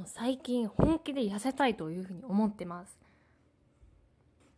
[0.00, 2.98] もう最近本気で痩せたいというふうに思ってます。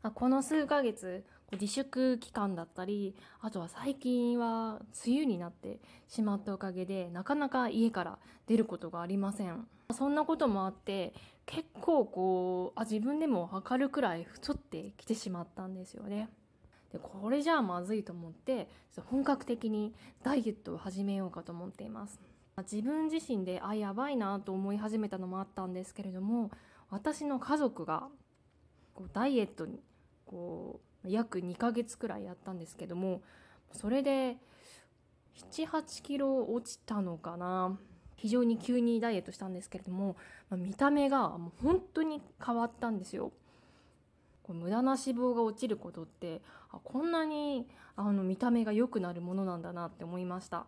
[0.04, 9.66] あこの数ヶ月自粛期間だったりあとは最近は梅雨になってしまったおかげでなかなか家から出ることがありません。
[9.92, 11.12] そんなこともあって
[11.44, 16.28] 結構こうあ自分でも分かるくらい太ってきてしまったんですよね。
[16.92, 18.68] でこれじゃあまずいと思って
[19.06, 22.20] 本格的にダイエットを始めようかと思っています。
[22.58, 26.50] 自分自身であやばいなと思い始めたのもあったんですけれども
[26.90, 28.08] 私の家族が
[28.94, 29.80] こうダイエットに
[30.26, 33.22] こう約2ヶ月くらいやったんですけども
[33.72, 34.36] それで
[35.50, 37.78] 78キロ落ちたのかな
[38.16, 40.16] 非常に急にダイエットしたんですけれども、
[40.48, 43.32] まあ、見た目がもう本当に変わったんですよ。
[44.44, 46.40] こう無駄な脂肪が落ちることって
[46.70, 50.66] あこんなにあの見た目が良くなるものなんだなって思いました。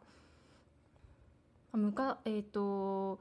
[1.76, 3.20] むかえーと、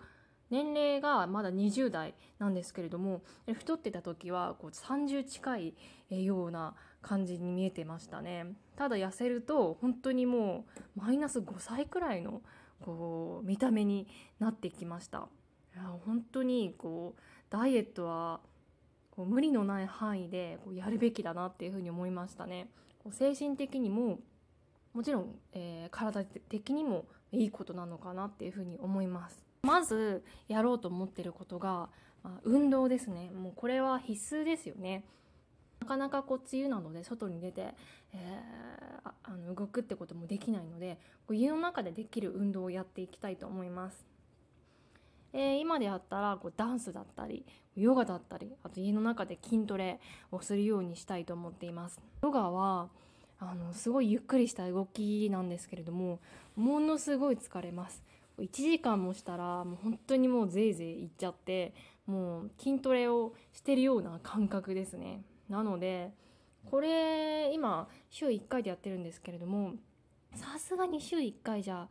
[0.50, 5.76] 年齢がまだ20代なんですけれども太ってた時はこう30近い
[6.10, 8.46] ような感じに見えてましたね。
[8.76, 10.66] ただ痩せると本当にも
[10.96, 12.42] うマイナス5歳くらいの
[12.82, 14.08] こう見た目に
[14.40, 15.28] なってきました。
[15.76, 18.40] いや本当にこうダイエットは
[19.12, 22.70] こう無理のない範囲でこうやるべきだなっていうふうに思いましたね。
[23.04, 24.20] こう精神的にも
[24.94, 31.90] もちろん、えー、体的にもいいことなのかなっていうふうに思いますまずやろうと思ってることが、
[32.24, 35.04] まあ、運動ですねもうこれは必須ですよね
[35.82, 37.74] なかなかこう梅雨なので外に出て、
[38.14, 44.06] えー、あの動くってこともできないのでこう家の中でできる運動をやっていきたいと思います。
[45.34, 47.44] えー、今であったらこうダンスだったり
[47.76, 50.00] ヨガだったりあと家の中で筋トレ
[50.32, 52.00] をするようにしたいと思っています。
[52.22, 52.88] ヨガは
[53.50, 56.20] あのすごいゆっくりした動きなんですけれども
[56.56, 58.04] ものすごい疲れます。
[58.40, 61.74] 1時間もしたらもう本当にもうぜいぜいいっちゃって
[62.08, 65.24] もう筋トレをしてるような感覚ですね。
[65.50, 66.12] なので
[66.66, 69.74] これ今週1回でやってるんですけれども
[70.36, 71.88] さすがに週1回じゃ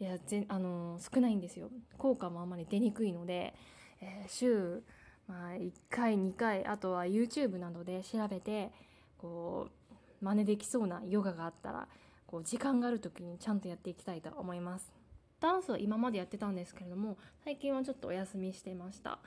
[0.00, 1.70] いやぜあの少ないんですよ。
[1.98, 3.54] 効果もあんまり出にくいので、
[4.00, 4.82] えー、週、
[5.28, 8.72] まあ、1回2回あとは YouTube などで調べて
[9.18, 9.81] こう
[10.22, 11.88] 真似できそうなヨガがあったら
[12.26, 14.92] こう時間がある時にちゃんとやっていきたいと思います。
[15.40, 19.18] ダンスは今までやってたんですけれども最近はちょっとお休みしてました。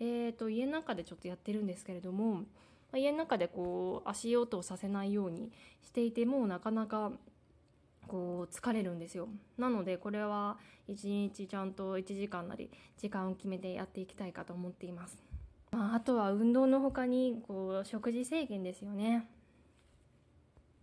[0.00, 2.44] えーと家の中でちょっとやってるんですけれども
[2.92, 5.50] ま家の中でこう足音をさせないように
[5.82, 7.12] していてもなかなか
[8.06, 9.28] こう疲れるんですよ。
[9.58, 10.56] なのでこれは
[10.86, 15.18] 一日ちゃんと1時間なり時間を決めてやっていきたいかと思っています、
[15.70, 19.26] まあ、あとは運動の他にこう食事制限ですよね。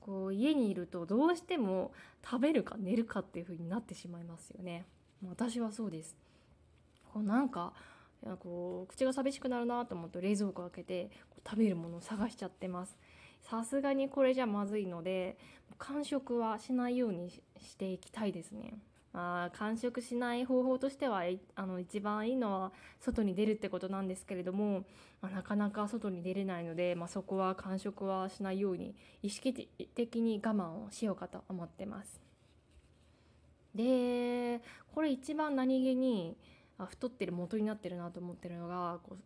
[0.02, 1.92] こう家にいるとどうしても
[2.24, 4.86] 食べるか寝るかっていう風になってしまいますよね。
[5.28, 6.16] 私はそうです。
[7.14, 7.74] こうなんか
[8.40, 11.12] こう口が寂しくなるなと思うと冷蔵庫開けて
[11.48, 12.98] 食べるものを探しちゃってます。
[13.42, 15.38] さすがにこれじゃまずいので
[15.78, 18.74] 完食はしないようにしていきたいですね。
[19.14, 21.24] まあ、完食しない方法としては
[21.56, 24.86] あの一番いいのは外に出るってことなんですけれども、
[25.22, 32.22] まあ、なかなか外に出れないので、まあ、そこは完食はしないように意識的に我慢をしようかと思ってます。
[33.76, 34.62] で
[34.94, 36.36] これ一番何気に
[36.78, 39.18] 太ってる元になってるなと思ってるのがこう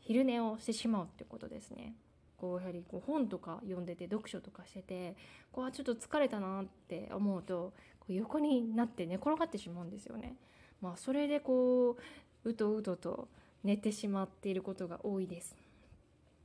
[0.00, 1.94] 昼寝をしてしまうってことですね。
[2.38, 5.16] こうやはりこう本とか読んでて読書とかしてて
[5.52, 10.36] こうちょっと疲れたなって思うとこう横になって寝転がってしまうんですよね。
[10.82, 11.96] まあ、それでこ
[12.44, 13.28] ううとうとと
[13.64, 15.56] 寝てしまっていることが多いです。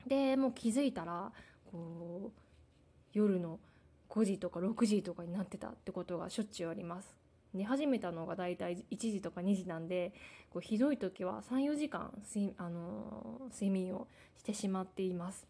[0.07, 1.31] でもう気づいたら
[1.71, 2.39] こう
[3.13, 3.59] 夜の
[4.09, 7.15] 5時とか6時とかになってたってことがしょっちゅうあります。
[7.53, 10.13] 寝始めたのがだいたい1時とか2時なんで
[10.51, 15.47] こうひどい時は34時間睡,、あの睡眠をしてしまっています。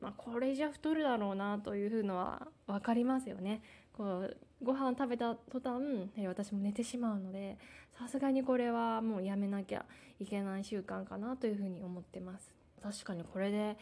[0.00, 3.62] まあ、これじゃ太るだろうなというのは分かりますよね。
[3.96, 7.58] こうご飯食べた途端私も寝てしまうので
[7.96, 9.84] さすがにこれはもうやめなきゃ
[10.18, 12.52] いけない習慣かなというふうに思ってます。
[12.82, 13.76] 確かにこれで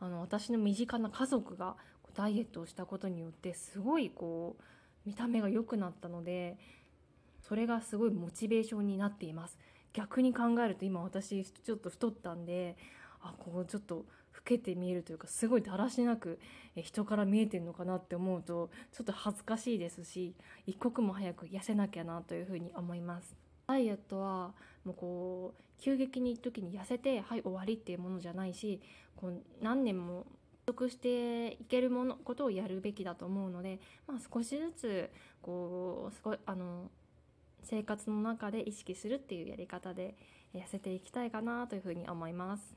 [0.00, 1.76] あの私の身近な家族が
[2.14, 4.62] ダイエットをしたことによってすごいこう
[5.04, 6.56] 見た目が良くなったので
[7.46, 9.58] それがすごいモチベーションになっています
[9.92, 12.76] 逆に考えると今私ちょっと太ったんで
[13.22, 14.04] あこうちょっと
[14.46, 16.38] けて見えるというかすごいだらしなく
[16.76, 20.34] 人から見えてるのかなって思うとちょっと恥ずかしいですし
[20.66, 23.36] 一刻も早く痩せなきゃなというふうに思います。
[23.66, 24.54] ダイエットは
[24.84, 28.80] もうこう急激に時に痩せてはい終わりっていうものじゃないし
[29.16, 30.26] こう何年も
[30.66, 35.10] 得していけるものことをやるべきだと思うので、まあ、少しずつ
[35.42, 36.90] こうすごあの
[37.62, 40.14] 生活の中で意識するっていうやり方で
[40.54, 42.74] 痩せていきたいかなというふうに思います。